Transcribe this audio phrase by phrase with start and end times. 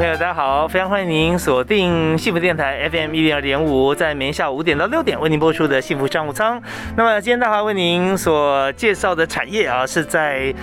[0.00, 6.58] 朋友，大家好，非常欢迎您锁定幸福电台 FM 一零二点五，在每天下午五点到六点为您播出的幸福商务舱。
[6.96, 10.54] 那么今天大华为您所介绍的产业啊，是在。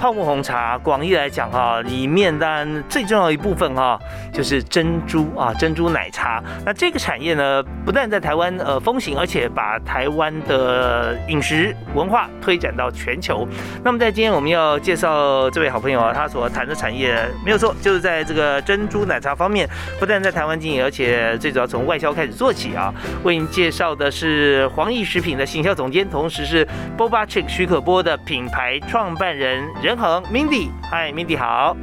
[0.00, 4.00] 泡沫红茶，广义来讲哈，里面当然最重要一部分哈，
[4.32, 6.42] 就是珍珠啊，珍珠奶茶。
[6.64, 13.46] 那这个产业呢，不但在台湾呃风行，而且把台湾的饮食文化推展到全球。
[13.84, 22.90] 那么在今天我们要介绍这位好朋友啊，他所谈的产业没有错，就是在这个珍珠奶茶方面，不但在台湾经营，而且最主要从外销开始做起啊。
[23.22, 29.62] 为您介绍的是黄奕食品的行销总监，同时是 Boba Chick 许可波的品牌创办人。
[29.90, 31.76] 仁恒，Mindy，嗨，Mindy 好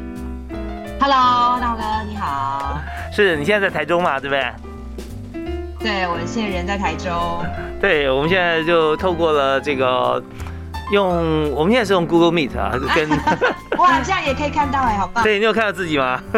[0.97, 2.80] ，Hello，大哥你好，
[3.11, 4.45] 是你现在在台中嘛，对不对？
[5.77, 7.13] 对，我现在人在台中，
[7.81, 10.23] 对，我们现在就透过了这个。
[10.89, 13.09] 用我们现在是用 Google Meet 啊，跟
[13.78, 15.23] 哇，这样也可以看到哎，好棒！
[15.23, 16.22] 对你有看到自己吗？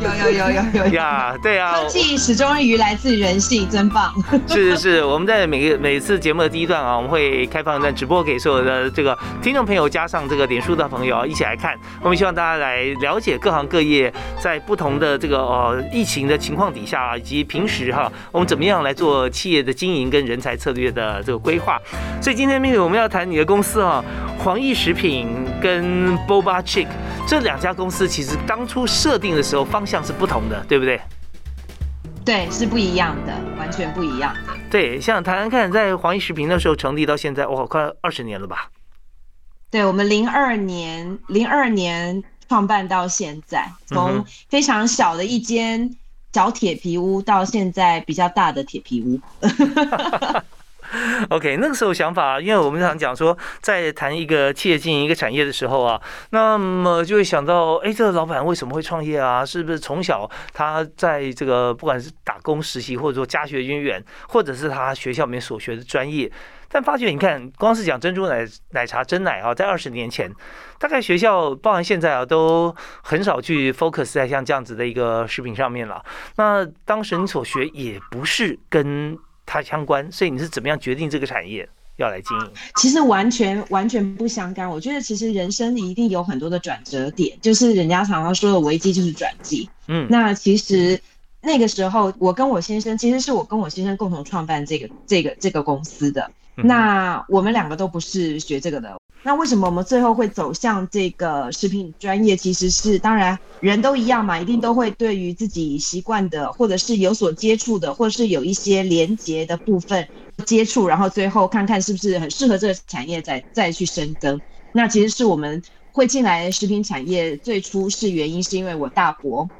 [0.00, 4.12] 有有有有有呀，对啊，科技始终于来自人性，真棒！
[4.48, 11.74] 是是是，我们在每个每次节目的第一段啊，我们会开放一段直播给所有的这个听众朋友，加上这个脸书的朋友啊，一起来看。
[12.02, 21.78] 我们希望大家来了解各行各业在不同的这个呃疫情的情况底下啊，以及平时哈，我们怎么样来做企业的经营跟人才策略的这个规划。
[22.20, 23.36] 所以今天命我们要谈你。
[23.36, 24.02] 你的公司啊，
[24.38, 25.28] 黄奕食品
[25.60, 26.88] 跟 Boba Chick
[27.26, 31.00] 这两家公司，其实当初设定的时候方向是不同的，对不对？
[32.24, 34.52] 对，是不一样的，完全不一样的。
[34.68, 38.68] 对，像谈谈看，在黄奕食品那时候成立到现在，哇，快二十年了吧？
[39.70, 45.96] 对，我们零二年零二年创办到现在，从非常小的一间
[46.32, 49.20] 小铁皮屋，到现在比较大的铁皮屋。
[51.30, 59.44] OK，那个时候想法，因为我们常讲说，在谈一个企业经营一个产业的时候啊，那么就会想到，哎，这个老板为什么会创业啊？
[59.44, 66.30] 是不是从小他在这个不管是打工实习，或者说家学渊源，或者是他学校里面所学的专业？
[66.68, 70.30] 但发觉你看，光是讲珍珠奶奶茶真奶啊，在二十年前，
[70.78, 76.04] 大概学校包含现在啊，都很少去 focus 在像这样子的一个食品上面了。
[76.36, 82.50] 那当时你所学也不是跟它相关，所以你是怎么样决定这个产业要来经营？
[82.76, 84.68] 其实完全完全不相干。
[84.68, 89.70] 我觉得其实人生里一定有很多的转折点，就是人家常常说的危机就是转机。
[89.86, 91.00] 嗯，那其实
[91.40, 96.30] 那个时候我跟我先生，其实是我跟我先生共同创办这个这个这个公司的。
[96.56, 98.96] 那我们两个都不是学这个的。
[99.26, 102.36] 那为什么我们最后会走向这个食品专业？
[102.36, 110.06] 其实是当然人都一样嘛，一定都会对于自己习惯的，或者是有所接触的，或者是有一些连接的部分
[110.46, 114.40] 接触，然后最后看看是不是很适合这个产业，再再去深耕。
[114.70, 115.60] 那其实是我们
[115.90, 119.50] 会进来食品产业，最初是原因是因为我大伯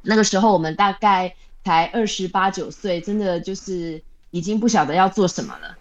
[0.00, 5.76] 那个时候我们大概才二十八九岁，真的就是已经不晓得要做什么了。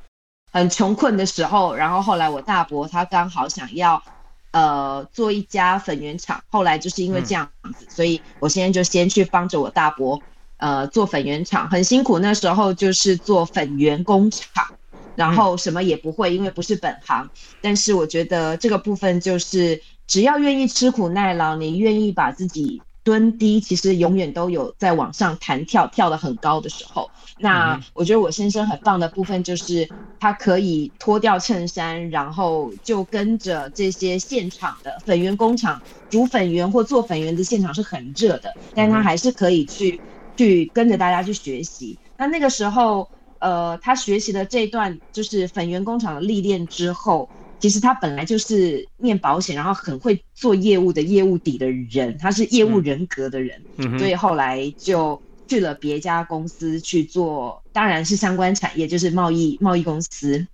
[0.51, 4.03] 很穷困的时候，然后后来我大伯他刚好想要，
[4.51, 6.43] 呃，做一家粉圆厂。
[6.49, 10.21] 后来就是因为这样子，所以我现在就先去帮着我大伯，
[10.57, 12.19] 呃，做粉圆厂，很辛苦。
[12.19, 14.67] 那时候就是做粉圆工厂，
[15.15, 17.29] 然后什么也不会，因为不是本行。
[17.61, 27.11] 但是我觉得这个部分就是，只要愿意吃苦耐劳，你愿意把自己蹲低，其实永远都有在往上弹跳，跳得很高的时候。
[27.37, 29.89] 那我觉得我先生很棒的部分就是，
[30.19, 40.03] 他可以脱掉衬衫，然后就跟着这些现场的粉圆工厂煮粉圆或做粉圆的现场是很热的，但他还是可以去
[40.37, 41.99] 去跟着大家去学习。
[42.17, 43.09] 那那个时候，
[43.39, 47.31] 呃，他学习的这段就是粉圆工厂的历练之后，
[47.61, 53.61] 其实他本来就是念保险，然后很会做业务的业务底的人，他是业务人格的人，
[53.97, 55.21] 所以后来就。
[55.47, 60.47] 去了别家公司去做，当然是相关产业，就是贸易贸易公司，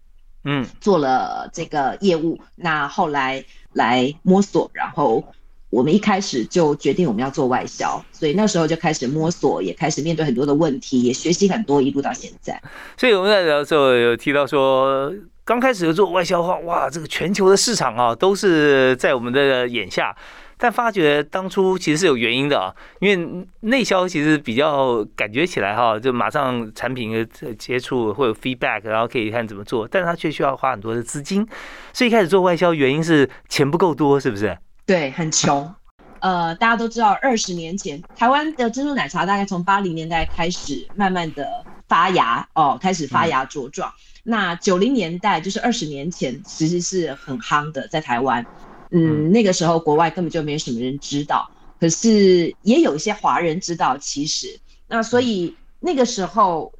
[0.44, 2.40] 嗯，做了这个业务。
[2.56, 5.24] 那后来来摸索，然后
[5.70, 12.62] 我们一开始就决定我们要做外销，所以那时候就开始摸索，也开始面对很多的问题，也学习很多，一路到现在。
[12.98, 20.16] 所以我们在聊的时候有提到说，刚开始做外销的话，哇，这个全球的市场啊，都是在我们的眼下。
[20.60, 27.28] 但发觉当初其实是有原因的啊，因为内销其实比较感觉起来哈，就马上产品
[27.60, 31.48] 接触会有 feedback，然后可以看怎么做，但是它却需要花很多的资金，
[31.94, 34.58] 所以一开始做外销原因是钱不够多，是不是？
[34.88, 35.72] 对，很穷。
[36.20, 43.94] 呃，大家都知道，二十年前台湾的珍珠奶茶大概从八零年代开始慢慢的发芽哦，开始发芽茁壮。
[44.24, 48.44] 那九零年代就是二十年前，其实是很夯的，在台湾。
[48.90, 53.98] 嗯，那个时候国外根本就没有什么人知道，可是也有一些华人知道。
[53.98, 56.74] 其实，那所以那个时候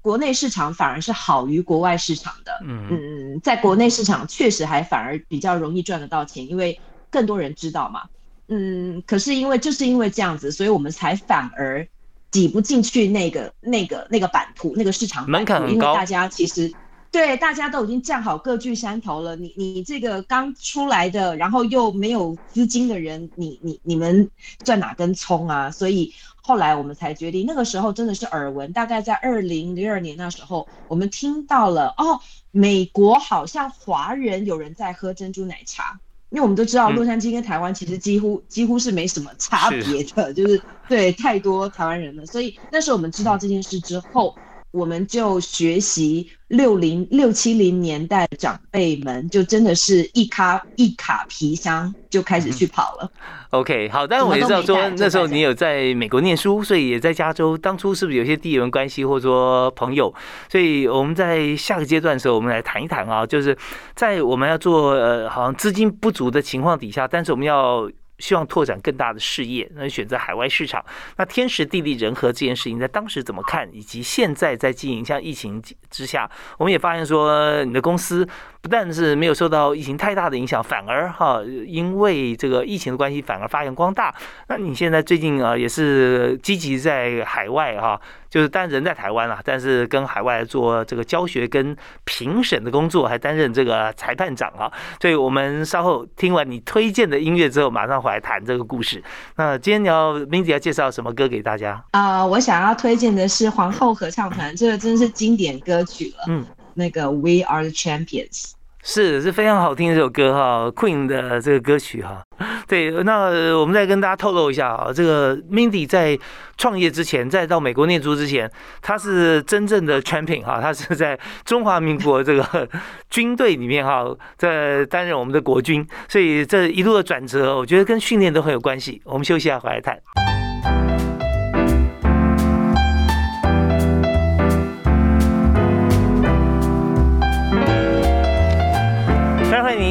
[0.00, 2.52] 国内市场反而是好于国外市场的。
[2.62, 6.78] 嗯嗯，在国内市场确实还反而比较容易赚得到钱，因为
[7.16, 8.02] 更多人知道嘛。
[8.48, 11.88] 嗯，可是因为就是因为这样子，所以我们才反而
[12.30, 16.70] 挤不进去那个那个那个版图那个市场门槛很高，大家其实。
[17.12, 19.34] 对，大家都已经站好各据山头了。
[19.36, 24.28] 你你这个刚出来的，然后又没有资金的人，你你你们
[24.64, 25.70] 赚哪根葱啊？
[25.70, 26.12] 所以
[26.42, 32.20] 后来我们才决定，那个时候真的是耳闻，大概在二零零二年那时候，我们听到了哦，
[32.50, 35.98] 美国好像华人有人在喝珍珠奶茶，
[36.36, 42.26] 因为我们都知道洛杉矶跟台湾其实几乎几乎是没什么差别的，就是对太多台湾人了。
[42.26, 44.36] 所以那时候我们知道这件事之后。
[44.76, 53.10] 我们就学习六零六七零年代长辈们，就真的是一卡一卡皮箱就开始去跑了。
[53.50, 57.56] OK，好，但是我也知道说那时候你有在美国念书，所以也在加州。
[57.56, 60.12] 当初是不是有些地缘关系或者说朋友？
[60.50, 63.56] 所以我们在下个阶段的时候，我们来谈一谈啊，就是
[63.94, 67.90] 在我们要做呃好像资金不足的情况底下，但是我们要。
[68.18, 70.84] 希望拓展更大的事业，那选择海外市场。
[71.16, 78.26] 那天时地利人和这件事情，在当时怎么看，以及现在在经营，像疫情之下，我们也发现说，你的公司
[78.66, 84.12] 不但是没有受到疫情太大的影响，反而哈，因为这个疫情的关系，反而发扬光大。
[84.48, 88.00] 那你现在最近啊，也是积极在海外哈。
[88.28, 91.74] 就是但人在台湾啊，但是跟海外做这个教学跟
[92.04, 94.70] 评审的工作，还担任这个裁判长啊。
[95.00, 99.00] 所以我们稍后听完你推荐的音乐之后，马上回来谈这个故事。
[99.36, 102.26] 那今天你要 Mindy 要介绍什么歌给大家啊？
[102.26, 106.24] 我想要推荐的是皇后合唱团，这个真的是经典歌曲了。
[106.26, 108.55] 嗯，那个 We Are the Champions。
[108.88, 112.22] 是是非常好听的这首歌哈，Queen 的这个歌曲哈。
[112.68, 113.26] 对，那
[113.58, 116.16] 我们再跟大家透露一下啊，这个 Mindy 在
[116.56, 118.48] 创业之前，在到美国念书之前，
[118.80, 122.68] 他是真正的 champion 哈，他是在中华民国这个
[123.10, 124.04] 军队里面哈，
[124.36, 129.02] 在担任我们的国军，所以这一路的转折，我觉得跟训练都很有关系。
[129.04, 129.98] 我们休息一下，回来谈。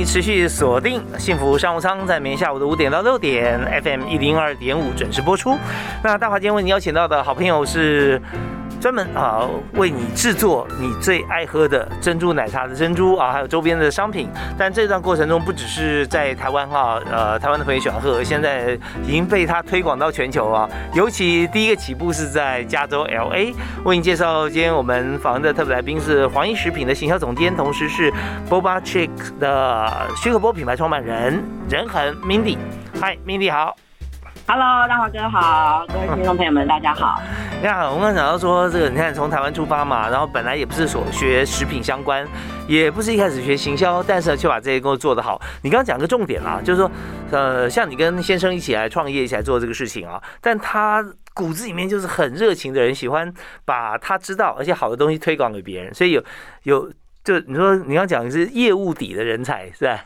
[0.03, 5.57] 持续锁定幸福商务舱，在每天下午的五点到六点，FM 一零二点五准时播出。
[6.03, 8.21] 那大华今天为您邀请到的好朋友是。
[8.85, 14.29] 专门啊为你制作你最爱喝的珍珠奶茶的珍珠啊，还有周边的商品。
[14.59, 20.69] 但这段过程中不只是在台湾哈，呃，台湾的朋友喜欢喝，现在已经被他推广到全球啊。
[20.93, 23.55] 尤其第一个起步是在加州 L A。
[23.85, 28.13] 为你介绍今天我们访问的特别来宾是黄奕食品的行销总监，同时是
[28.47, 29.09] Boba Chick
[29.39, 32.55] 的徐可波品牌创办人任恒 Mindy。
[33.01, 33.75] 嗨，Mindy 好。
[34.47, 37.19] Hello，大华哥好，各位听众朋友们，大家好。
[37.63, 42.23] 你好，我刚刚讲到说这个，你看从台湾出发嘛，然后本来也不是所学食品相关，
[42.67, 45.41] 也不是一开始学行销，但是却把这些工作做得好。
[45.63, 46.91] 你刚刚讲个重点啦，就是说，
[47.31, 53.33] 呃，像你跟先生一起来创业，一起来做这个事情啊，但他骨子里面就是很热情的人，喜欢
[53.65, 56.23] 把他知道而且好的东西推广给别人，所以有
[56.63, 59.99] 有就你说你刚讲的是业务底的人才是吧？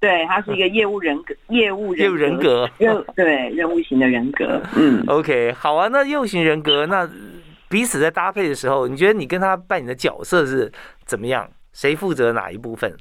[0.00, 4.62] 对他是一个业务人格， 业务业务人格，任对任务型的人格。
[4.76, 5.88] 嗯，OK，好啊。
[5.88, 7.08] 那业务型人格，那
[7.68, 10.70] 彼此在搭配的时候，你觉得你跟他扮演的角色是
[11.04, 11.50] 怎么样？
[11.72, 12.96] 谁负责哪一部分？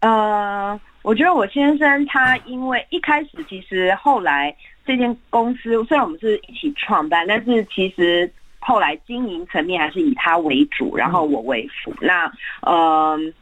[0.00, 11.92] 呃，我觉得我先生他因为一开始其实后来这间公司虽然我们是一起创办，但是其实后来经营层面还是以他为主，然后我为辅。
[12.00, 13.34] 那嗯。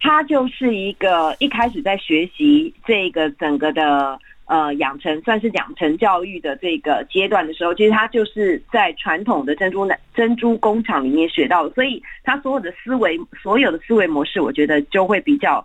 [0.00, 15.64] 他就是一个一开始在学习这个整个的呃养成，算是养成教育的这个阶段的时候，其实他就是在传统的珍珠奶珍珠工厂里面学到，所以他所有的思维所有的思维模式，我觉得就会比较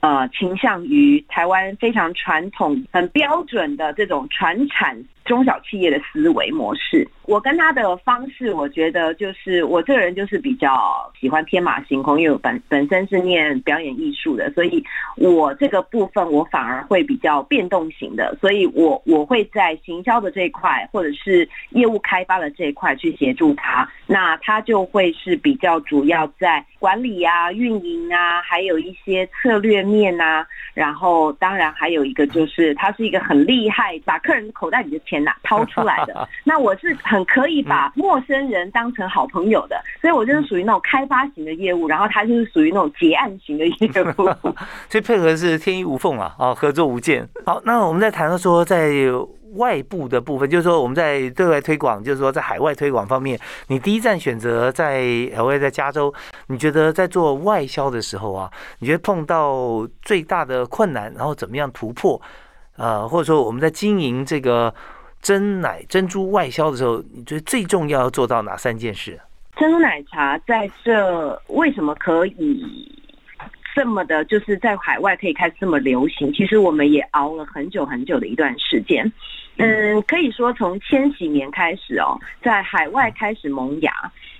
[0.00, 4.98] 呃倾向于台湾非常传统、很标准的这种传产。
[5.28, 14.82] 中小企业的思维模式，我跟他的方式，我觉得就是我这个人就是比较喜欢天马行空，因为我本本身是念表演艺术的，所以
[15.16, 35.17] 我这个部分我反而会比较变动型的，所以我我会在行销的这一块或者是业务开发的这一块去协助他，那他就会是比较主要在管理啊、运营啊，还有一些策略面啊，然后当然还有一个就是他是一个很厉害，把客人口袋里的钱。
[35.42, 43.74] 掏出来的， 那我是很可以把陌生人当成好朋友的，所以我就是属于那种开发型的业务，然后他就是属于那种结案型的业
[44.18, 44.24] 务，
[44.88, 47.28] 所以配合是天衣无缝啊，啊，合作无间。
[47.46, 48.90] 好，那我们在谈到说在
[49.54, 55.00] 外部的部分，就是说我们在对外推广，就是说在海外推广方面，你第一站选择在
[55.34, 56.12] 海外，在加州，
[56.48, 62.20] 你觉得在做外销的时候啊，你觉得碰到最大的困难，然后怎么样突破？
[62.76, 64.72] 呃，或者说我们在经营这个。
[65.20, 69.20] 真奶珍珠外销的时候，你觉得最重要要做到哪三件事？
[69.56, 72.90] 珍珠奶茶在这为什么可以
[73.74, 76.32] 这么的，就是在海外可以开始这么流行？
[76.32, 79.10] 其实我们也熬了很久很久的一段时间。
[79.56, 83.92] 嗯，可以说从千禧年开始哦，在海外开始萌芽。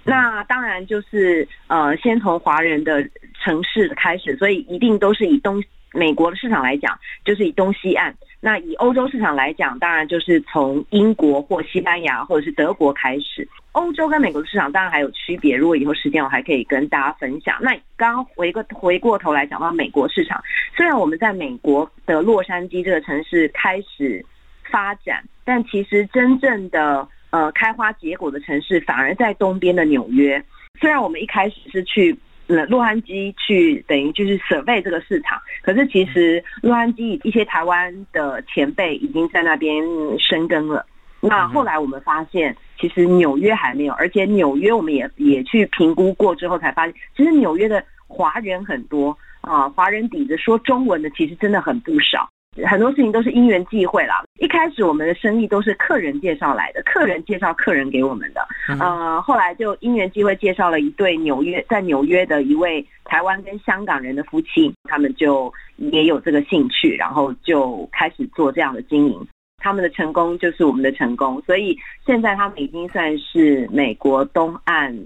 [0.04, 3.02] 那当然就是呃，先从华人的
[3.42, 5.60] 城市开始，所以一定都是以东
[5.98, 8.14] 美国的市场来讲，就是以东西岸。
[8.40, 13.46] 那以欧洲市场来讲，当然就是从英国或西班牙或者是德国开始。
[13.72, 17.58] 欧洲跟美国的市场当然还有区别，如果以后时间我还可以跟大家分享。
[17.60, 20.40] 那刚刚回个回过头来讲到美国市场，
[20.76, 24.24] 虽然我们在美国的洛杉矶这个城市开始
[24.70, 30.40] 发展，但其实真正的呃开花结果的城市反而在东边的纽约。
[30.80, 32.16] 虽然我们一开始是去。
[32.50, 39.84] 那洛杉矶去等于就是 survey 这个市场，可是其实洛杉矶一些台湾的前辈已经在那边
[40.18, 40.84] 深耕了。
[41.20, 52.26] 那后来我们发现，其实纽约还没有，而且纽约我们也也去评估过之后才发现，其实纽约的华人很多啊，华人底子说中文的其实真的很不少。
[52.66, 54.22] 很多事情都是因缘际会啦。
[54.40, 58.46] 一开始我们的生意都是客人介绍来的，客人介绍客人给我们的。
[58.80, 69.26] 呃，后来就因缘际会介绍了一对纽约在纽约的一位台湾跟香港人的夫妻，他们就也有这个兴趣，然后就开始做这样的经营。
[69.60, 74.96] 他们的成功就是我们的成功，所以现在他们已经算是美国东岸。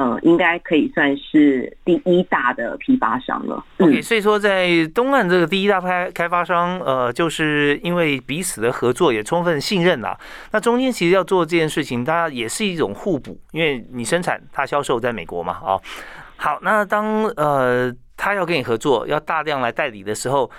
[0.00, 3.62] 呃，应该可以算是第一大的批发商了。
[3.80, 10.16] OK，所以说在东岸这个第一大开开发商，呃，就是因为彼此的合作也充分信任呐。
[10.52, 15.78] 那中间其实要做这件事情，它也是一种互补，因为你生产，它销售在美国嘛，哦。
[16.36, 20.50] 好，那当呃他要跟你合作，要大量来代理的时候，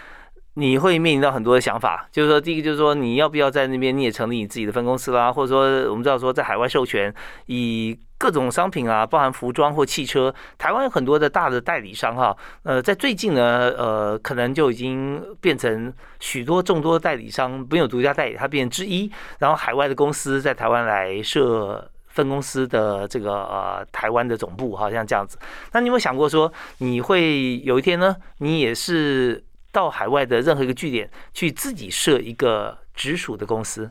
[0.54, 7.12] 你会面临到很多的想法，就是说，第一个就是说，你要不要在那边你也成立你自己的分公司啦，或者说我们知道说在海外授权
[7.48, 7.98] 以。
[8.22, 25.40] 各种商品啊，包含服装或汽车，台湾有很多的大的代理商哈，呃，在最近呢，呃，可能就已经变成许多众多代理商没有独家代理，它变成之一，然后海外的公司在台湾来设分公司的这个呃台湾的总部，好像这样子。
[25.72, 33.90] 那你有没有想过说，你会有一天呢，你也是到海外的任何一个据点去自己设一个直属的公司？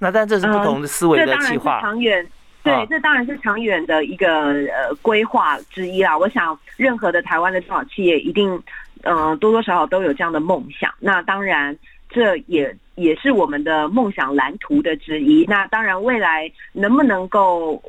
[0.00, 1.80] 那但这是不同的思维的计划。
[1.80, 2.28] 长远。
[2.64, 6.16] 对，这当然是长远的一个呃规划之一啦。
[6.16, 8.60] 我想，任何的台湾的中小企业一定，
[9.02, 10.92] 嗯，多多少少都有这样的梦想。
[10.98, 11.76] 那当然，
[12.08, 15.44] 这也也是我们的梦想蓝图的之一。
[15.46, 17.82] 那当然，未来能不能够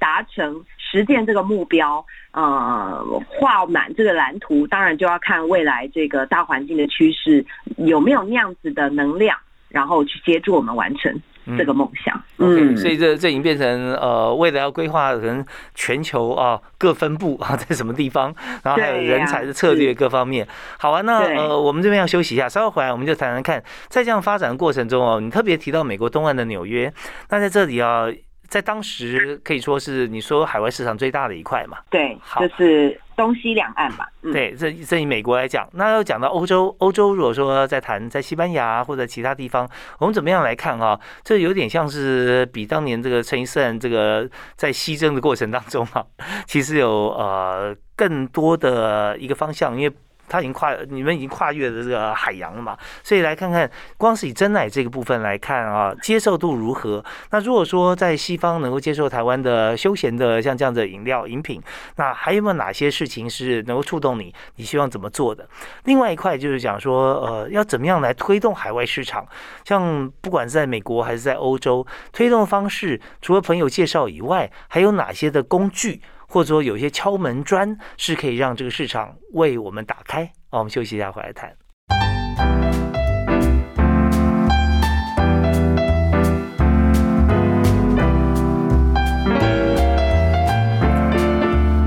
[0.00, 11.16] 达成实现这个目标，呃，画满这个蓝图，当然就要看未来这个大环境的趋势有没有那样子的能量，然后去协助我们完成。
[11.56, 20.46] 这个梦想，嗯，所以这这已经变成呃，未来要规划可能全球啊各分部啊 在什么地方，然后还有人才的策略各方面。
[20.78, 26.92] 好啊，那呃，我们这边要休息一下，稍后回来我们就谈谈看，在这样发展的过程中哦，你特别提到美国东岸的纽约，
[27.30, 28.06] 那在这里啊。
[28.48, 31.78] 在当时可以说是你说海外市场最大的一块嘛？
[31.90, 34.06] 对，就是东西两岸嘛。
[34.22, 39.68] 对，这这以美国来讲，那要讲到欧洲，欧洲如果说在谈在西班牙或者其他地方，
[39.98, 40.98] 我们怎么样来看啊？
[41.24, 46.04] 这有点像是比当年这个陈奕迅这个在西征的过程当中啊，
[46.46, 49.94] 其实有呃更多的一个方向，因为
[50.28, 52.76] 它已经跨，你们已经跨越了这个海洋了嘛？
[53.02, 57.04] 所以来看看，光是以真奶这个部分来看啊，接受度如何？
[57.30, 61.62] 那如果说在西方能够接受台湾的休闲的像这样的饮料饮品，
[61.96, 64.34] 那还有没有哪些事情是能够触动你？
[64.56, 65.48] 你希望怎么做的？
[65.84, 69.26] 另外一块就是讲说，呃，要怎么样来推动海外市场？
[69.64, 76.00] 像不管是在美国还是在欧洲，推动方式除了朋友介绍以外，还有哪些的工具？
[76.28, 80.24] 或者说有些敲门砖是可以让这个市场为我们打开。
[80.50, 81.65] 好，我们休息一下，回来谈。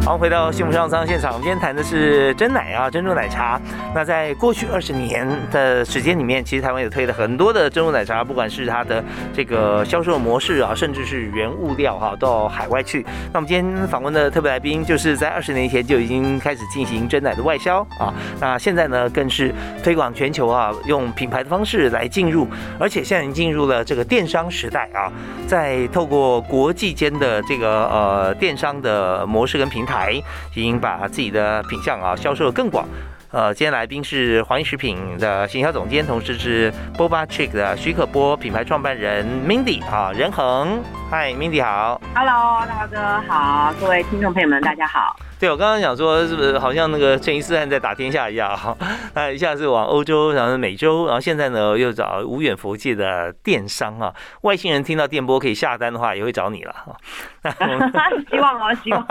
[0.09, 3.61] 好，回到幸福上仓现场，我们今天谈的是真奶啊，珍珠奶茶。
[3.93, 13.03] 那在过去二十年的时间里面，其实台湾也推了很多的珍珠奶茶，不管是它的这个销售模式啊，甚至是原物料哈，到海外去。
[13.31, 18.11] 那我们今天访问的特别来宾，就是在二十年前就已经开始进行真奶的外销啊。
[18.39, 22.47] 那现在呢，更是推广全球啊，用品牌的方式来进入，
[22.79, 25.13] 而且现在已经进入了这个电商时代啊，
[25.45, 29.98] 在透过国际间的这个呃电商的模式跟平台。
[30.09, 32.87] 已经把自己的品相啊销售的更广。
[33.31, 40.81] 呃，今天来宾是华益食品的行销总监，同时是 Boba Chick 的徐可波品牌创办人 Mindy 啊，任恒。
[41.11, 42.01] 嗨，Mindy 好。
[42.15, 45.15] Hello，大哥好，各位听众朋友们大家好。
[45.39, 48.57] 对，我刚刚想说，是不是好像那个成吉思汗在打天下一样？
[48.57, 48.75] 哈，
[49.13, 56.97] 那一下子往欧洲，然后美洲，然后现在呢又找无远佛界的电商啊，外星人听到电波可以下单的话，也会找你了哈。
[58.29, 59.05] 希望哦， 希望。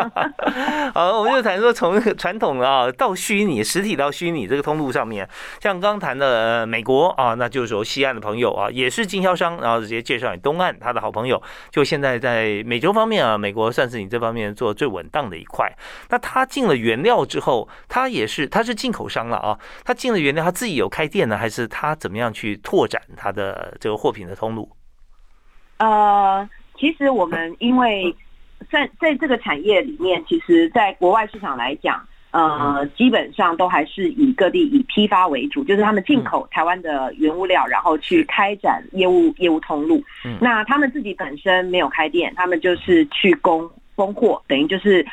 [0.94, 5.28] 好，我们就谈说从传统啊到虚拟，实体到虚拟这个通路上面，
[5.60, 15.72] 像刚谈的美国啊，那就是说西岸的朋友啊，也是经销商，然后直接介绍你东岸他的好朋友，就现在在美洲方面啊，美国算是你这方面做最稳当的一块。
[16.10, 19.58] 那他进了原料之后，他也是他是进口商了啊。
[19.84, 24.70] 他进了原料，他自己有开店呢，还是他怎么样去拓展他的这个货品的通路？
[25.78, 28.14] 呃，其实我们因为
[28.70, 40.02] 在在这个产业里面，其实在国外市场来讲，呃，基本上都还是以各地以批发为主，就是他们进口台湾的原物料，然后去开展业务业务通路。
[40.40, 45.04] 那他们自己本身没有开店，他们就是去供供货，等于就是。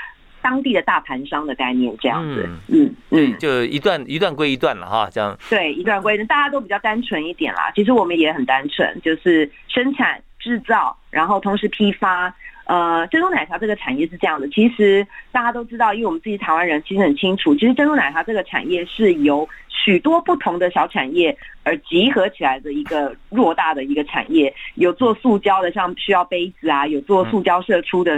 [0.41, 7.71] 当地的大盘商的概念这样子，嗯嗯，就一段一段归一段了哈，这样对，一段归一段，大家都比较单纯一点啦。
[7.73, 12.33] 其实我们也很单纯，就是生产制造，然后同时批发。
[12.67, 19.47] 呃，珍珠奶茶这个产业是这样的，其实大家都知道，因为我们自己台湾人其实很清楚，其实珍珠奶茶这个产业是由
[19.83, 24.53] 许多不同的小产业而集合起来的一个偌大的一个产业。
[24.75, 28.13] 有做塑胶的，像需要杯子啊；有做塑胶射出的，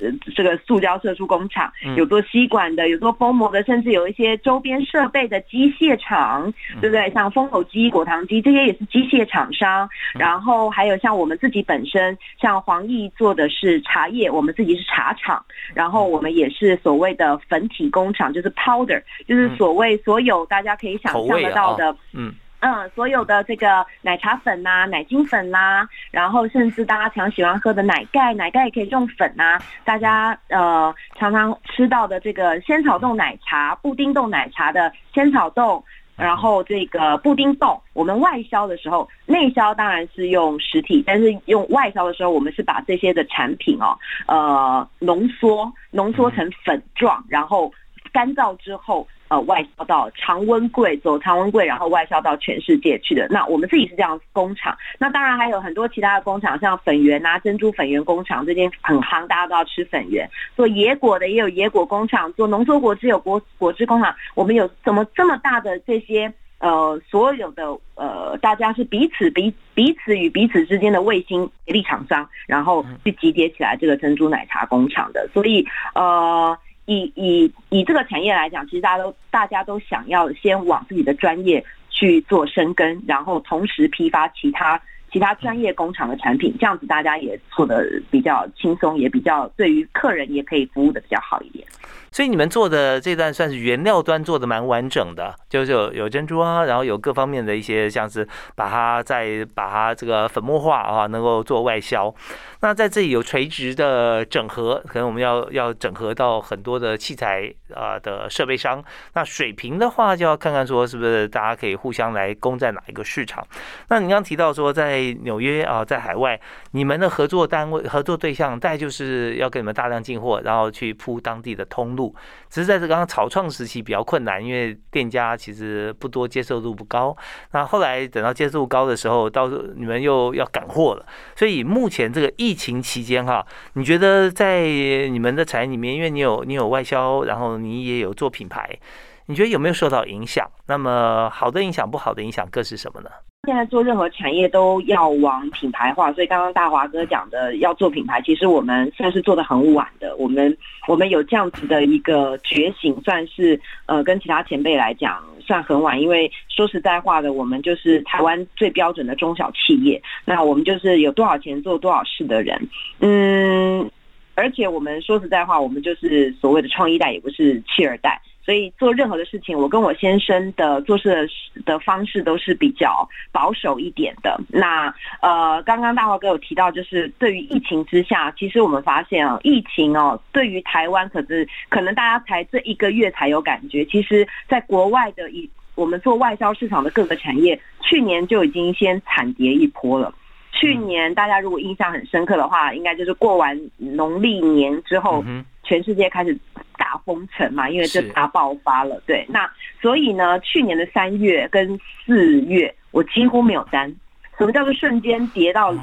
[0.00, 7.10] 呃，这个塑胶射出工厂；有做吸管的，有做封膜的，甚至有一些周边设备的机械厂，对不对？
[7.12, 9.88] 像封口机、果糖机这些也是机械厂商。
[10.18, 13.82] 然后还有像我们自己本身，像黄奕做的是。
[13.88, 35.82] 茶叶，我们自己是茶厂，然后我们也是所谓的粉体工厂，就是 powder，就是所谓所有大家可以想象得到的，嗯嗯，所有的这个奶茶粉呐、奶精粉啦，然后甚至大家常喜欢喝的奶盖，奶盖也可以用粉呐，大家呃常常吃到的这个仙草冻奶茶、布丁冻奶茶的仙草冻。
[36.16, 43.94] 然后这个布丁冻，我们外销的时候，内销当然是用实体，但是用外销的时候，我们是把这些的产品哦，
[44.26, 47.70] 呃，浓缩浓缩成粉状，然后
[48.14, 49.06] 干燥之后。
[49.28, 53.26] 呃，外销到常温柜，走常温柜，然后外销到全世界去的。
[53.28, 60.30] 那我们自己是这样工厂，那当然还有很多其他的工厂，像粉圆啊、珍珠粉圆工厂，最近很夯，大家都要吃粉圆。
[60.54, 64.14] 做野果的也有野果工厂，做浓缩果汁有果果汁工厂。
[64.36, 67.64] 我们有怎么这么大的这些呃，所有的
[67.96, 75.28] 呃，大家是彼此彼彼此与彼此之间的卫星协力厂商，然后去集结起来这个珍珠奶茶工厂的。
[75.34, 76.56] 所以呃。
[76.86, 84.80] 以以以这个产业来讲，其实大家都大家都想要先往自己的专业去做深耕，然后同时批发其他
[85.12, 91.66] 其他专业工厂的产品，这样子大家也做的比较轻松，也比较对于客人也可以服务的比较好一点。
[92.12, 102.14] 所以你们做的这段算是原料端做的蛮完整的，就是有有珍珠啊，然后有各方面的一些像是把它再把它这个粉末化啊，能够做外销。
[102.62, 108.82] 那在这里有垂直的整合，可能我们要要整合到很多的器材啊的设备商。
[109.14, 113.46] 那水平的话，就要看看说是不是大家可以互相来攻在哪一个市场。
[113.88, 116.40] 那你刚刚提到说在纽约啊，在海外，
[116.72, 122.14] 你们的合作单位、合作对象，大概就是要给你们大量进货，然后去铺当地的通路。
[122.48, 127.14] 只是在这刚刚草创时期比较困难，因为店家其实不多，接受度不高。
[127.52, 131.04] 那后来等到接受度高的时候，到时候你们又要赶货了。
[131.34, 138.78] 所以目前这个疫情期间哈，你觉得在你们的产业里面，因为你有你有外销，然后你也有做品牌，
[139.26, 140.50] 你觉得有没有受到影响？
[140.66, 143.10] 那么好的影响、不好的影响各是什么呢？
[143.46, 150.16] 现在做任何产业都要往品牌化，所以刚刚大华哥讲的要做品牌，其实我们算是做的很晚的。
[150.16, 150.56] 我们
[150.88, 156.00] 我们有这样子的一个觉醒，算是呃跟其他前辈来讲算很晚。
[156.00, 162.68] 因为说实在话的，我们就是台湾最标准的中小企业，那我们就是有多少钱做多少事的人。
[162.98, 163.88] 嗯，
[164.36, 168.20] 而且我们说实在话，我们就是所谓的创一代，也不是弃二代。
[168.44, 171.28] 所以做任何的事情，我跟我先生的做事
[171.64, 174.40] 的方式都是比较保守一点的。
[174.46, 174.86] 那
[175.20, 183.84] 呃，刚刚大华哥有提到，就是对于疫情之下，其实我们发现啊，疫情哦，对于台湾可是可能大家才这一个月才有感觉。
[183.86, 190.14] 其实，在国外的一我们做外销市场的各个产业，去年就已经先惨跌一波了。
[190.58, 195.22] 去年大家如果印象很深刻的话，应该就是过完农历年之后，
[195.62, 196.36] 全世界开始
[196.78, 199.00] 大封城嘛，因为这大爆发了。
[199.06, 199.50] 对，那
[199.82, 203.94] 所以呢，去年的三月跟四月，我几乎没有单。
[204.38, 205.74] 什么叫做瞬间跌到，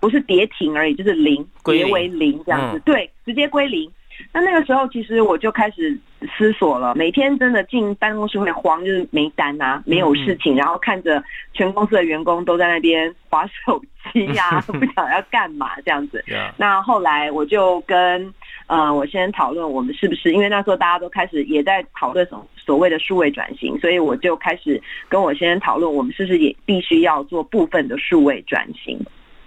[0.00, 2.80] 不是跌停而已，就是零，跌为零这样子。
[2.84, 3.90] 对，直接归零。
[4.32, 5.98] 那那个时候，其实我就开始
[6.36, 6.94] 思索了。
[6.94, 13.82] 每天真的进办公室会慌，就是没单啊，没有事情，然后看着全公司的员工都在那边划手
[14.12, 16.24] 机呀， 不晓得要干嘛这样子。
[16.56, 18.32] 那后来我就跟
[18.66, 28.98] 呃，我先讨论我们是不是，因为那时候大家都开始也在讨论所所谓的数位转型，所以我就开始跟我先生讨论，我们是不是也必须要做部分的数位转型。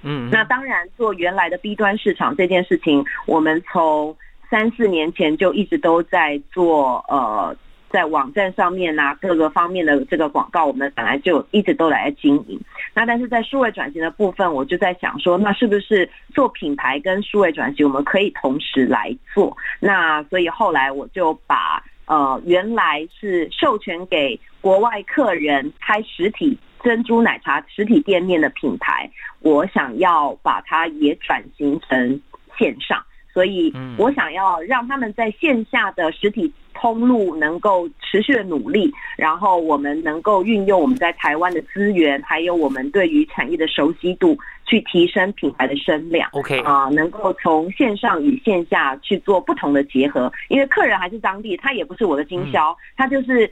[0.04, 4.16] 嗯，那当然做原来的 B 端市场这件事情，我们从
[4.50, 7.56] 三四年前就一直都在做，呃，
[7.90, 12.60] 在网站上面啊，各个方面的这个广告，我们本来就一直都来经营。
[12.94, 19.56] 那但是在数位转型的部分，我就在想说，那是不是做品牌跟数位转型，我们可以同时来做？
[19.80, 32.22] 那所以后来我就把呃原来是授权给国外客人开实体珍珠奶茶实体店面的品牌，我想要把它也转型成
[32.58, 33.04] 线上。
[33.36, 46.30] 所以，我想要让他们在线下的实体通路能够持续的努力，然后我们能够运用我们在台湾的资源，还有我们对于产业的熟悉度，去提升品牌的声量。
[46.32, 53.52] OK 啊，能够从线上与线下去做不同的结合，因为客人还是当地，他也不是我的经销，他就是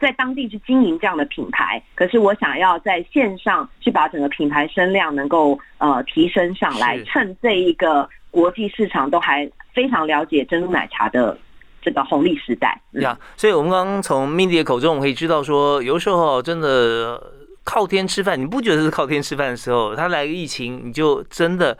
[0.00, 1.82] 在当地去经营这样的品牌。
[1.94, 8.08] 可是我想要在线上去把整个品牌声量能够呃提升上来，趁这一个。
[8.30, 11.36] 国际市场都还非常了解珍珠奶茶的
[11.80, 17.18] 这个红利时代呀，所以我们刚刚从 Mindy 的口中，我们可以知道说，有时候真的
[17.64, 21.76] 靠天吃饭，你不觉得是靠天吃饭的时候，他来个疫情，你就真的。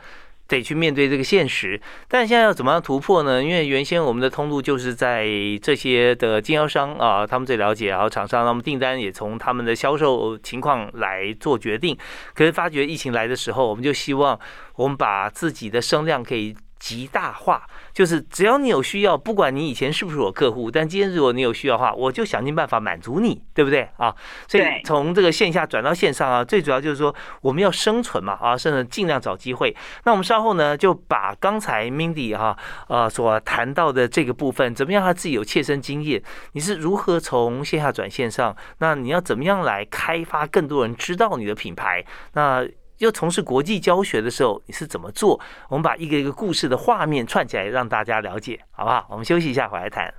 [0.49, 3.41] 得去面对这个现实，但现在要怎么样突破呢？
[3.41, 5.25] 因为原先我们的通路就是在
[5.61, 11.97] 这些的经销商啊，他们最了解，然后厂商，那么订单也从他们的销售情况来做决定。
[12.33, 14.37] 可是发觉疫情来的时候，我们就希望
[14.75, 16.53] 我们把自己的声量可以。
[16.79, 24.15] 极大化就是只要你有需要，不管你以前是不是我客户，但今天如果你有需要的话，我就想尽办法满足你，对不对啊？
[24.47, 29.75] 所以从这个线下转到线上啊，最主要就是说我们要生存嘛啊，甚至尽量找机会。
[30.05, 38.55] 那我们稍后呢，就把刚才 Mindy 哈呃所谈到的这个部分，怎么样他自己有切身经验，你是如何从线下转线上？
[38.77, 42.05] 那你要怎么样来开发更多人知道你的品牌？
[42.33, 42.65] 那
[42.99, 45.39] 又从事国际教学的时候，你是怎么做？
[45.69, 49.07] 我们把一个一个故事的画面串起来，让大家了解，好不好？
[49.09, 50.13] 我们休息一下，回来谈。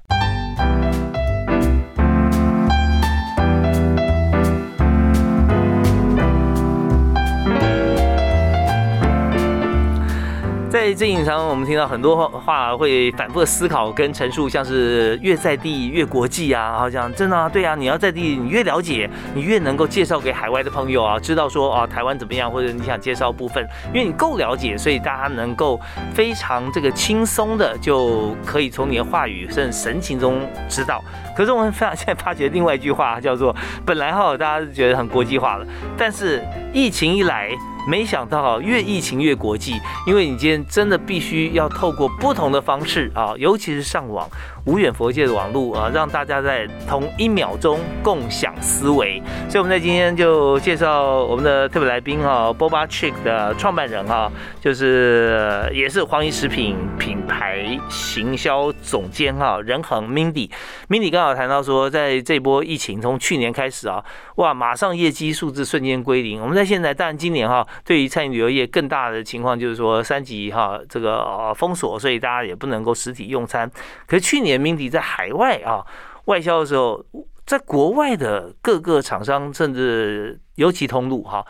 [10.70, 25.80] 在这影上，我们听到很多话会反复的思考跟陈述，像是越在地越国际啊，好像真的啊，对啊，你要在地，你越了解，你越能够介绍给海外的朋友啊，知道说啊台湾怎么样，或者你想介绍部分，因为你够了解，所以大家能够
[26.14, 31.02] 非常这个轻松的就可以从你的话语甚至神情中知道。
[31.40, 37.48] 可是我们发现在发觉另外一句话叫做，本来哈大家是觉得很国际化了，但是疫情一来。
[37.88, 44.28] 没想到越疫情越国际，因为你今天真的必须要透过不同的方式啊，尤其是上网，
[44.66, 49.22] 无远佛界的网络啊，让大家在同一秒钟共享思维。
[49.48, 60.50] 所以我们在今天就介绍我们的特别来宾哈，Boba Chick 的创办人哈，就是也是黄怡食品品牌行销总监哈，任恒 Mindy。
[60.88, 64.04] Mindy 刚好谈到说，在这波疫情从去年开始啊，
[64.36, 66.40] 哇，马上业绩数字瞬间归零。
[66.40, 73.70] 我们在现在，当然今年哈，对于餐饮旅游业更大的情况就是说三级哈这个呃封锁，所以大家也不能够实体用餐。
[74.06, 75.86] 可是去年 Mindy 在海外啊
[76.26, 77.04] 外销的时候，
[77.46, 81.44] 在国外的各个厂商甚至尤其通路哈，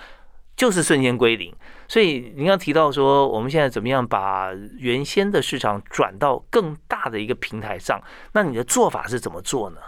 [0.57, 1.55] 就是瞬间归零。
[1.89, 8.01] 所以您刚提到说，我们现在怎么样把原先的市场转到更大的一个平台上？
[8.33, 9.81] 那你的做法是怎么做呢？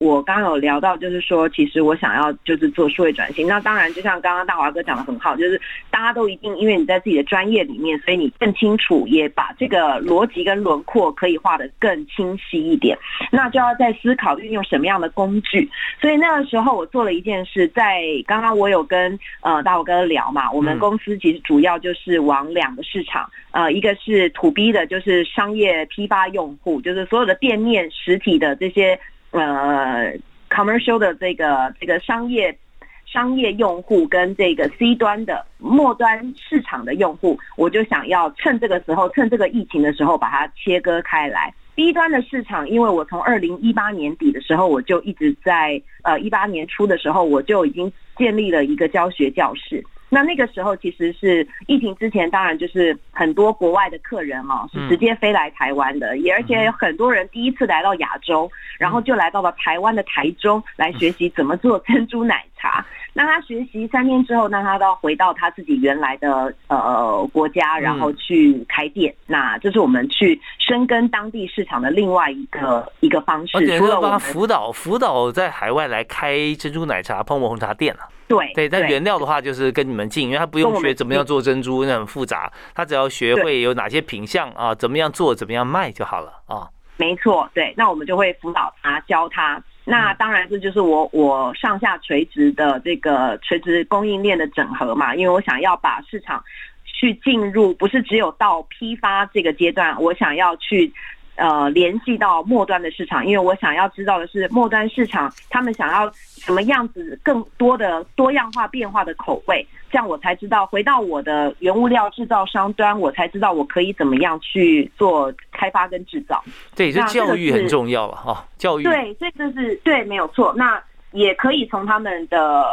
[0.00, 3.46] 我刚刚有聊到，就是说，其实我想要就是做数位转型。
[3.46, 12.98] 那当然，就像刚刚大华哥讲的很好，就是大家都一定因为你在自己的专业里面，所以你更清楚，也把这个逻辑跟轮廓可以画得更清晰一点。
[13.30, 15.70] 那就要在思考运用什么样的工具。
[16.00, 28.98] 所以那个时候我做了一件事，在刚刚我有跟呃大华哥聊嘛，我们公司其实主要就是往两个市场，呃，一个是 to B 的，就是商业批发用户，就是所有的店面实体的这些。
[29.34, 30.14] 呃
[30.48, 32.56] ，commercial 的这个这个商业
[33.04, 41.52] 商业用户跟这个 C 端的末端市场的用户，我就想要趁这个时候，趁这个疫情的时候把它切割开来。
[41.74, 49.84] B 端的市场，因为我从二零一八年底的时候，我就一直在呃一八年初的时候，我就已经建立了一个教学教室。
[50.14, 58.48] 那那个时候其实是疫情之前，当然就是很多国外的客人哦，是直接飞来台湾的，也而且有很多人第一次来到亚洲，
[58.78, 62.86] 然后就来到了台湾的台中来学习怎么做珍珠奶茶。
[63.16, 69.14] 那他学习三天之后，那他都要回到他自己原来的呃国家，然后去开店。
[69.26, 73.78] 那这是我们去深耕当地市场的另外一个一个方式。
[73.78, 78.08] 除了帮辅导辅导在海外来开珍珠奶茶、泡沫红茶店啊。
[78.26, 86.68] 对对，但原料的话就是跟你们进，因为他不用学怎么样做珍珠，那很复杂，他只要学会有哪些品相啊，怎么样做，怎么样卖就好了啊。
[86.96, 89.62] 没错，对，那我们就会辅导他，教他。
[89.84, 96.42] 那当然这就是我我上下垂直的这个垂直供应链的整合嘛，因为我想要把市场
[96.84, 100.92] 去进入，不是只有到批发这个阶段，我想要去。
[101.36, 116.40] 呃，联系到末端的市场，因为我想要知道的是末端市场他们想要什么样子更多的多样化变化的口味，这样我才知道回到我的原物料制造商端，我才知道我可以怎么样去做开发跟制造。
[116.76, 118.84] 对，这教育很重要了哈，教育。
[118.84, 120.54] 对，这是对，没有错。
[120.56, 122.64] 那也可以从他们的，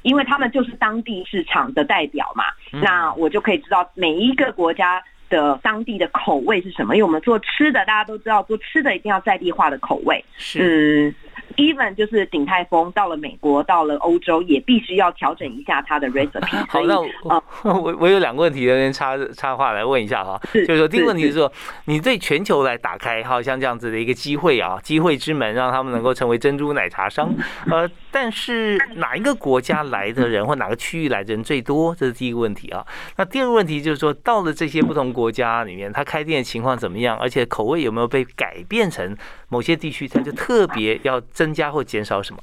[0.00, 2.44] 因为他们就是当地市场的代表嘛，
[2.80, 5.04] 那我就可以知道每一个国家。
[5.28, 6.96] 的当地的口味是什么？
[6.96, 10.24] 因为我们做吃的，大家都知道，做吃的一定要在地化的口味。
[10.36, 11.14] 是。
[11.56, 16.64] Even 就是鼎泰丰到了美国，到了欧洲，也必须要调整一下它的 recipe。
[16.68, 20.40] 好，那我 我有两个问题，有点插插话来问一下哈。
[20.52, 21.50] 就是说，第一个问题是说，
[21.86, 27.32] 你对全球来打开，好像这样子的一个机会啊，机会之门，让他们能够成为珍珠奶茶商。
[27.70, 31.94] 呃，但是哪一个国家来的人，或哪个区域来的人最多？
[31.94, 32.84] 这是第一个问题啊。
[33.16, 37.16] 那第二个问题就是说，到了这些不同国家里面，他开店的情况怎么样？
[37.16, 39.16] 而且口味有没有被改变成
[39.48, 41.45] 某些地区，他就特别要增。
[41.46, 42.42] 增加或减少什么？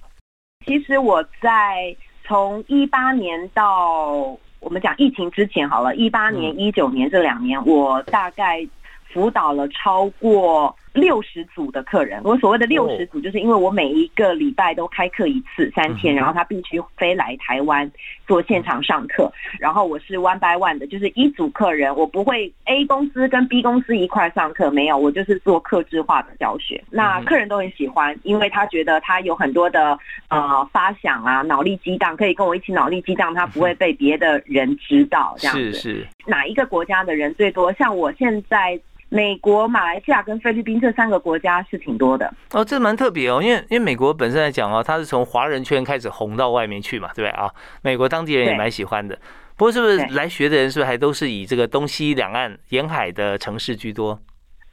[0.65, 4.13] 其实我在从一八年到
[4.61, 8.65] 我们讲疫情之前好了，一八年、一九年这两年，我大概
[9.11, 10.73] 辅导了超过。
[10.93, 17.91] 六十组的客人，我所谓的六十组，就是因为我每一个礼拜都开课一次，三天，然后他必须飞来台湾
[18.27, 26.83] 做现场上课，然后我是 one by one 的，就是一组客人，我不会 A 公司跟 B 公司一块上课，没有，我就是做客制化的教学。
[26.91, 29.97] 那客人都很喜欢，因为他觉得他有很多的
[30.29, 35.73] 呃发想啊，脑力激荡，可以跟我一起脑力激荡，他不会被别的人知道这样子。
[35.73, 37.73] 是是，哪一个国家的人最多？
[37.73, 38.79] 像我现在。
[39.13, 47.47] 美国、马来西亚跟菲律宾这三个国家是挺多的哦，这蛮特别哦，因为因为美国本身来讲哦，它是从华人圈开始红到外面去嘛，对不对啊？
[47.83, 49.15] 美国当地人也蛮喜欢的。
[49.55, 54.19] 不过是不是来学的人是不是还都是以这个东西两岸沿海的城市居多？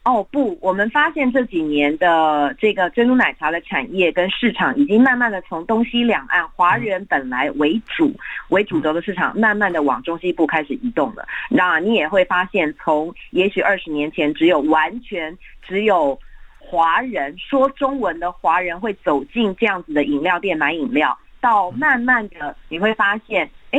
[0.03, 8.11] 哦不，我们发现这几年的这个珍珠奶茶的产业跟市场，已经慢慢的从东西两岸华人本来为主
[8.49, 11.29] 为主轴的市场，慢慢的往中西部开始移动了。
[11.51, 16.19] 那你也会发现，从也许二十年前只有完全只有
[16.59, 23.79] 华人说中文的华人会走进这样子的饮料店买饮料，到慢慢的你会发现，哎，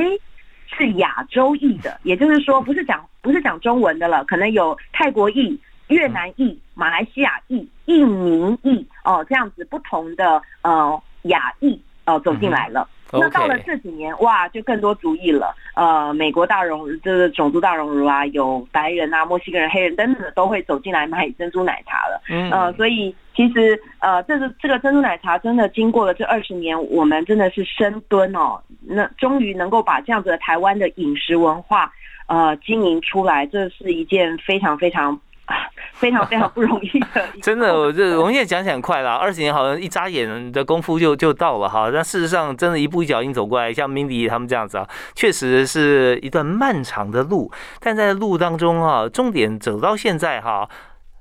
[0.67, 5.59] 是亚洲裔的，也就是说不是讲不是讲中文的了，可能有泰国裔。
[5.91, 12.87] 越南裔、马来西亚裔、印尼裔哦，这样子不同的呃亚裔呃走进来了。
[13.13, 15.53] 那到了这几年，哇，就更多族裔了。
[15.75, 22.21] 呃，美国大熔就是种族大熔炉啊，有白人啊、墨西哥人、黑人等等的都会走进来买珍珠奶茶了。
[22.29, 31.91] 嗯，呃，所以其实呃，这个这个珍珠奶茶真的经过了这二十年，我们真的是深蹲哦，那终于能够把这样子的台湾的饮食文化
[32.27, 35.19] 呃经营出来，这是一件非常非常。
[35.93, 37.07] 非常非常不容易的，
[37.43, 41.91] 真的， 我这我们现在讲起来很快啦，二十年好像一眨眼的功夫就就到了哈。
[41.93, 47.51] 但事实上，真的一步一脚印走过来，像 Mindy 他们这样子啊，确实是一段漫长的路。
[47.79, 50.67] 但在路当中啊，重点走到现在哈，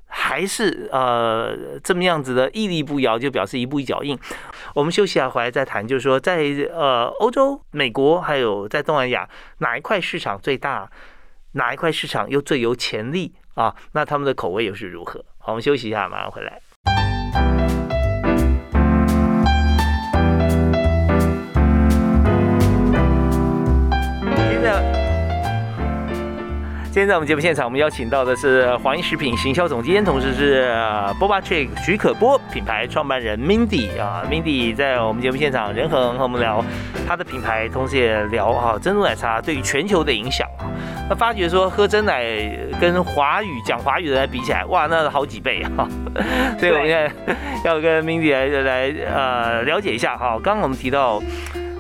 [0.07, 4.19] 还是呃这么样子的屹立不摇，就表示一步一脚印。
[4.75, 10.89] 我们休息下回来再谈，就是说在呃欧洲、美国还有在东南亚哪一块市场最大，
[11.53, 13.35] 哪一块市场又最有潜力？
[13.55, 15.25] 啊，那他们的口味又是如何？
[15.39, 16.61] 好，我们休息一下，马上回来。
[24.51, 25.01] 现在。
[26.93, 30.73] 今天在我们节目现场，我们邀请到的是华益食品行销总监，同时是
[31.21, 36.65] Boba t r i c k 许可波品牌创办人 Mindy 啊，Mindy 在我们节目现场人恒和我们聊
[37.07, 40.49] 他的品牌，同时也聊啊珍珠奶茶对于全球的影响。
[41.11, 42.25] 那发觉说喝真奶
[42.81, 45.87] 跟华语讲华语的来比起来，哇，那好几倍啊！
[46.57, 50.39] 所以我们现在要跟 Mindy 来来呃了解一下哈。
[50.43, 51.21] 刚刚我们提到。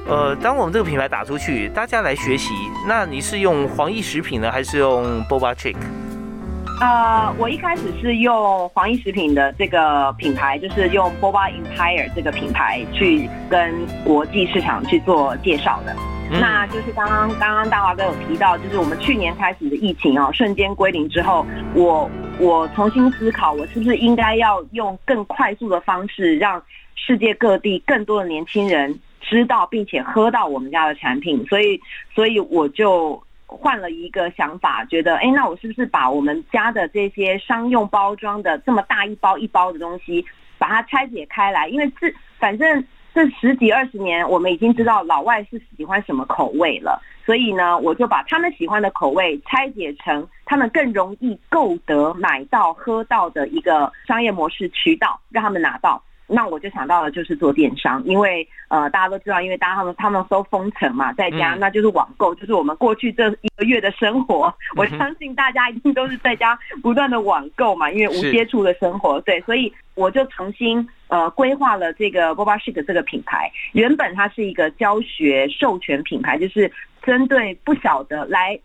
[0.08, 2.52] 呃，当我们这个品牌打出去，大家来学习，
[2.88, 5.76] 那你是用黄益食品呢，还是用 Boba Chick？
[6.80, 15.94] 呃，我一开始是用黄益食品的这个品牌，就是用 Boba Empire 这个品牌去跟国际市场去做介绍的。
[16.30, 26.62] 那就是刚刚刚刚大华哥有提到，就是我们去年开始的疫情哦，瞬间归零之后，我我重新思考，我是不是应该要用更快速的方式，让
[26.94, 28.98] 世界各地更多的年轻人。
[29.22, 31.78] 知道并且喝到我们家的产品，所以
[32.12, 40.24] 所以我就换了一个想法，觉得哎，那我是不是把我们家的这些商用包装的这么大一包一包的东西，
[40.58, 41.68] 把它拆解开来？
[41.68, 56.02] 因为这反正这十几二十年，我们已经知道老外是喜欢什么口味了，所以呢，我就把他们喜欢的口味拆解成他们更容易购得、买到、喝到的一个商业模式渠道，让他们拿到。
[56.32, 64.54] 那我就想到了，就是做电商，因为呃，大家都知道，因为大家他们他们都封城嘛，在家，那就是网购，就是我们过去这一个月的生活。
[64.76, 73.50] 我相信大家一定都是在家不断的网购嘛，因为无接触的生活，对，所以我就重新呃规划了这个 Boba Shake 这个品牌。
[73.72, 76.70] 原本它是一个教学授权品牌，就是
[77.02, 78.58] 针对不晓得来。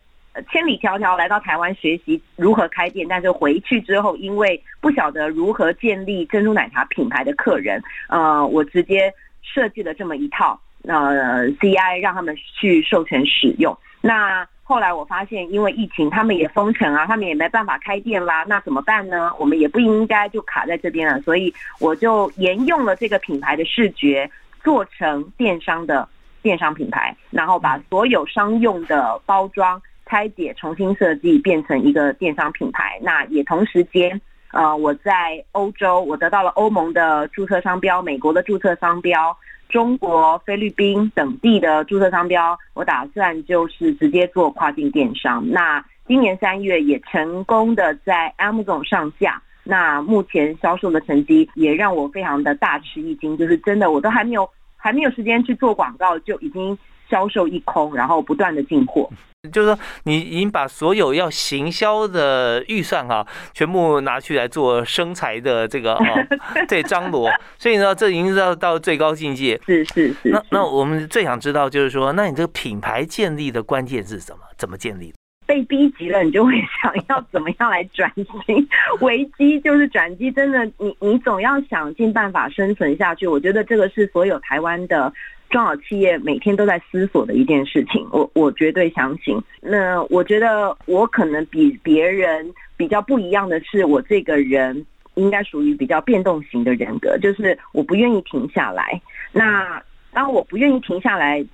[0.52, 13.78] 千里迢迢来到台湾学习如何开店，但是回去之后因为不晓得如何建立珍珠奶茶品牌的客人，呃，我直接设计了这么一套呃 CI 让他们去授权使用。
[14.02, 19.32] 那后来我发现，因为疫情，他们也封城啊，他们也没办法开店啦，那怎么办呢？
[19.40, 24.30] 我们也不应该就卡在这边了，所以我就沿用了这个品牌的视觉，
[24.64, 26.08] 做成电商的
[26.42, 29.82] 电商品牌，然后把所有商用的包装。
[30.06, 33.00] 拆解、重新设计，变成一个电商品牌。
[33.02, 34.20] 那也同时间，
[34.52, 39.36] 呃，我在欧洲，我得到了欧盟的注册商标、美国的注册商标、
[39.70, 42.58] 中国、菲律宾等地的注册商标。
[42.74, 45.44] 我打算就是直接做跨境电商。
[45.50, 49.42] 那今年三月也成功的在 Amazon 上架。
[49.68, 56.78] 那目前销售的成绩也让我非常的大吃一惊，就是真的，我都还没有还没有时间去做广告，就已经
[57.10, 59.10] 销售一空，然后不断的进货。
[59.54, 66.04] 就是说，你已经把所有要行销的预算哈，全部拿去来做生财的这个哦，
[66.68, 69.62] 对张罗，所以呢，这已经到到最高境界。
[69.64, 70.30] 是是是。
[70.30, 74.40] 那那我们最想知道就是说，那你这个品牌建立的关键是什么？
[74.58, 75.14] 怎么建立？
[75.46, 78.68] 被逼急了，你就会想要怎么样来转型？
[79.02, 83.28] 危机就是转机，真的，你你总要想尽办法生存下去。
[83.28, 85.14] 我觉得这个是所有台湾的。
[85.50, 89.38] 中小企业每天都在思索的一件事情，我我绝对相信。
[89.62, 99.02] 那我觉得我可能比别人比较不一样的是，我这个人应该属于比较变动型的人格，就是我不愿意停下来。
[99.32, 99.82] 那
[100.12, 101.46] 当我不愿意停下来，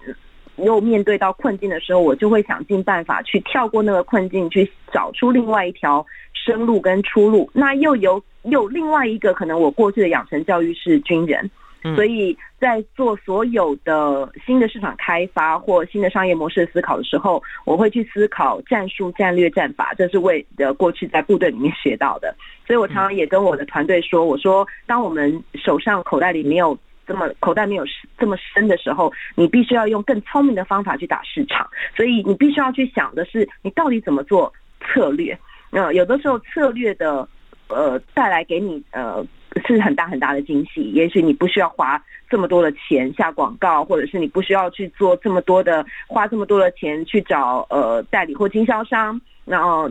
[0.58, 7.50] 又面对到困境的时候，我就会想尽办法去跳过那个困境，去找出另外一条生路跟出路。
[7.54, 11.50] 那又有有另外一个可能，我过去的养成教育是军人。
[11.96, 22.36] 所以在做所有的新的市场开发或新的商业模式思考的时候，我会去思考战术、战略、战法，这是为的过去在部队里面学到的。
[22.68, 26.78] 所以我常常也跟我的团队说，我说当我们手上口袋里没有
[27.08, 27.84] 这么口袋没有
[28.18, 31.68] 这么深的时候，你必须要用更聪明的方法去打市场。
[31.96, 35.38] 所以你必须要去想的是，你到底怎么做策略。
[35.72, 37.28] 那有的时候策略的
[37.72, 39.26] 呃带来给你呃。
[39.68, 40.82] 是很大很大的惊喜。
[40.94, 49.20] 也许你不需要花这么多的钱下广告，或者是你不需要去做这么多的花这么多的钱去找呃代理或经销商。
[49.44, 49.90] 然后，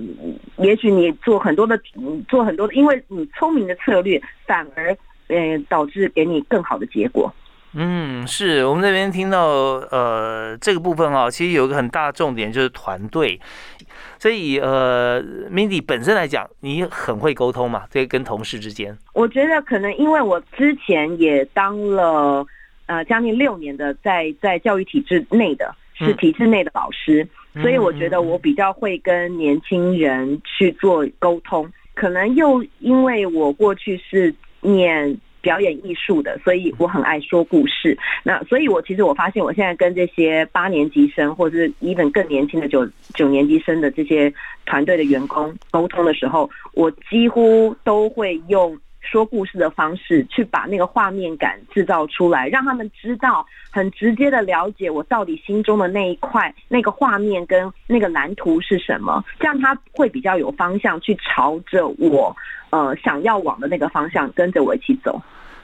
[0.56, 1.78] 也许你做很多的
[2.26, 4.96] 做很多的，因为你聪明的策略，反而
[5.28, 7.30] 呃导致给你更好的结果。
[7.74, 13.38] 嗯，是我们这边听到呃这个部分啊，其实有一个很大的重点就是团队。
[14.20, 17.84] 所以，呃，Mindy 本身来讲，你很会沟通嘛？
[17.90, 22.46] 这跟同事之间，我觉得可能因为我之前也当了
[22.84, 27.26] 呃将近六年的在在教育体制内的，是体制内的老师，
[27.62, 31.66] 所以我觉得我比较会跟年轻人去做沟通。
[31.94, 35.18] 可能又因为我过去是念。
[35.40, 37.96] 表演艺术的，所以我很爱说故事。
[38.22, 44.32] 那所以，我其实我发现，我现在跟这些八年级生，或者是 even 更年轻的九九年级生的这些
[44.66, 62.36] 团队的员工沟通的时候，我几乎都会用说故事的方式去把那个画面感制造出来，让他们知道很直接的了解我到底心中的那一块那个画面跟那个蓝图是什么，这样他会比较有方向去朝着我。
[62.70, 65.20] 呃，想要往的那个方向，跟着我一起走。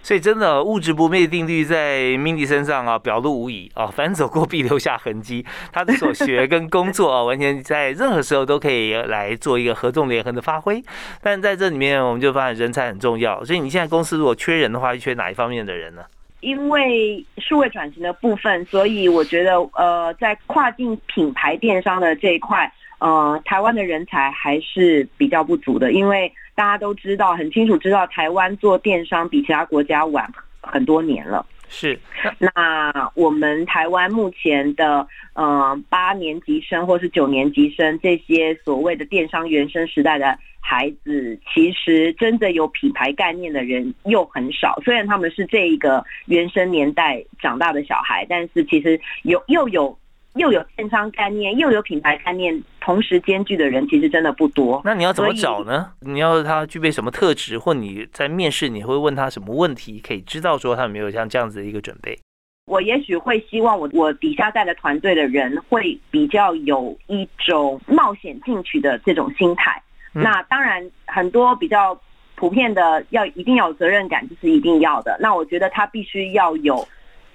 [0.07, 3.89] 所以，真的物质不灭定律在 Mindy 身上啊，表露无遗啊。
[3.91, 5.45] 凡走过，必留下痕迹。
[5.73, 10.81] 他的所学跟工作啊，完全在任何时候都可以来做一个合纵连横的发挥。
[11.21, 13.45] 但在这里面，我们就发现人才很重要。
[13.45, 16.03] 所以，你现在公司如果缺人的话，缺哪一方面的人呢？
[16.39, 26.33] 因为数位转型的部分，所以我觉得，呃，在跨境品牌电商的这一块，呃，台湾的人才还是比较不足的，因为。
[26.57, 30.29] 大家都知道，很清楚知道，台湾做电商比其他国家晚
[30.61, 31.45] 很多年了。
[31.69, 31.99] 是，
[32.39, 44.81] 那我们台湾目前的呃八年级生或是九年级生这些所谓的电商原生时代的孩子，其实真的有品牌概念的人又很少。
[44.85, 49.97] 虽然他们是这一个原生年代长大的小孩，但是其实有又有。
[50.37, 54.81] 又有电商概念，又有品牌概念，同时兼具的人其实真的不多。
[54.85, 55.93] 那你要怎么找呢？
[56.01, 62.19] 你要他具备什么特质，或你在面试你会问他什么问题，可以知道说他有没有像这样子的一个准备？
[62.67, 69.81] 我也许会希望我我底下带的团队的人会比较有一种冒险进取的这种心态。
[70.13, 71.99] 那当然，很多比较
[72.35, 75.17] 普遍的要一定要有责任感，这是一定要的。
[75.21, 76.87] 那我觉得他必须要有。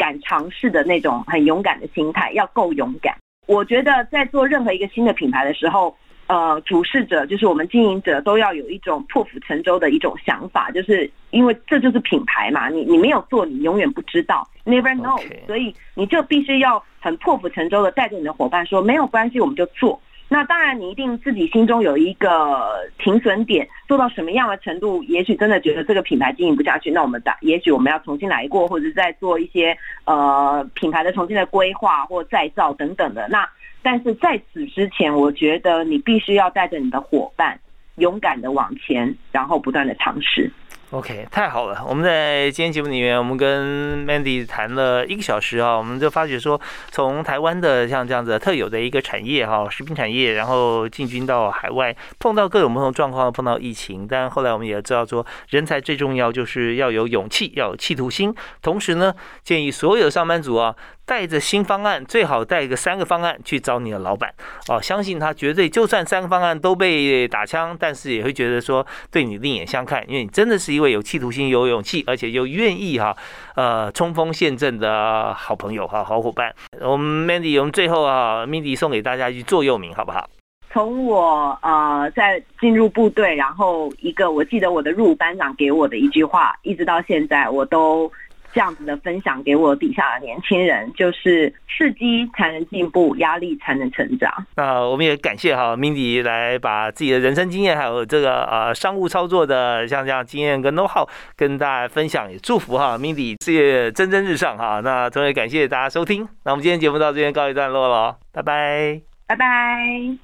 [0.01, 3.15] 敢尝试的那种很勇敢的心态要够勇敢。
[3.45, 5.95] 我觉得在做任何一个新的品牌的时候，
[6.25, 20.01] 呃，主事者就是我们经营者都要有一种破釜沉舟的一种想法，就是因为这就是品牌嘛，你你没有做，你永远不知道，never know，所以你就必须要很破釜沉舟的带着你的伙伴说，没有关系，我们就做。
[20.33, 33.27] 那当然，你一定自己心中有一个停损点，做到什么样的程度，也许真的觉得这个品牌经营不下去，那我们打，也许我们要重新来过，或者再做一些呃品牌的重新的规划或再造等等的。
[33.27, 33.45] 那
[33.81, 37.59] 但是在此之前，我觉得你必须要带着你的伙伴
[37.95, 40.49] 勇敢的往前，然后不断的尝试。
[40.91, 41.81] OK，太好了！
[41.87, 46.59] 我们在今天节目里面，我们跟 Mandy 谈了一个小时啊，我们就发觉说，
[46.91, 59.15] 从台湾的像这样子特有的一个产业哈，食品产业，然后进军到海外，碰到各种不同状况，碰到疫情，但后来我们也知道说，人才最重要就是要有勇气，要有企图心，同时呢，
[59.45, 60.75] 建议所有上班族啊。
[61.11, 64.33] 带着新方案，最好带个三个方案去找你的老板
[64.69, 73.13] 哦，相信他绝对，就算三个方案都被打枪，但是也会觉得说对你另眼相看，因为你真的是一位有企图心、有勇气，而且又愿意哈
[73.55, 76.55] 呃冲锋陷阵的好朋友哈好伙伴。
[76.79, 80.29] 我们 Mandy，我们最后啊，Mandy 送给大家一句座右铭好不好？
[80.71, 88.09] 从我呃在进入部队，然后一个我记得我的入伍班长给我的一句话，一直到现在我都。
[88.53, 94.31] 这样子的分享给我底下的年轻人，就是刺激才能进步，压力才能成长。
[94.55, 104.79] 那我们也感谢哈 Mindy 来把自己的人生经验，还有这个呃商务操作的像这样经验跟 know how 跟大家分享，也祝福哈 Mindy 事业蒸蒸日上哈。
[104.81, 110.17] 那同时感谢大家收听，那我们今天节目到这边告一段落了，拜拜，拜拜。